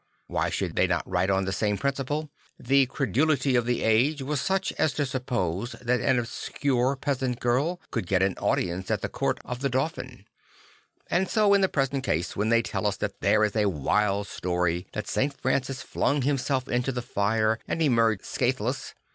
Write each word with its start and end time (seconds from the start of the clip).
\Vhy 0.31 0.51
should 0.51 0.75
they 0.75 0.87
not 0.87 1.07
write 1.07 1.29
on 1.29 1.45
the 1.45 1.51
same 1.51 1.77
principle: 1.77 2.21
II 2.57 2.63
The 2.65 2.85
credulity 2.87 3.55
of 3.55 3.67
the 3.67 3.83
age 3.83 4.23
was 4.23 4.41
such 4.41 4.73
as 4.79 4.93
to 4.93 5.05
suppose 5.05 5.73
that 5.73 6.01
an 6.01 6.17
obscure 6.17 6.95
peasant 6.95 7.39
girl 7.39 7.79
could 7.91 8.07
get 8.07 8.23
an 8.23 8.33
audience 8.39 8.89
at 8.89 9.01
the 9.03 9.09
court 9.09 9.39
of 9.45 9.59
the 9.59 9.69
Dauphin 9.69 10.09
II? 10.25 10.25
And 11.11 11.29
so, 11.29 11.53
in 11.53 11.61
the 11.61 11.69
present 11.69 12.03
case, 12.03 12.35
when 12.35 12.49
they 12.49 12.63
tell 12.63 12.87
us 12.87 12.97
there 12.97 13.43
is 13.43 13.55
a 13.55 13.67
wild 13.69 14.25
story 14.25 14.87
that 14.93 15.07
St. 15.07 15.39
Francis 15.39 15.83
flung 15.83 16.23
himself 16.23 16.67
into 16.67 16.91
the 16.91 17.03
fire 17.03 17.59
and 17.67 17.79
emerged 17.83 18.25
scathless. 18.25 18.95